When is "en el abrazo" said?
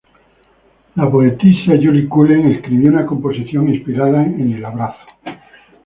4.23-4.97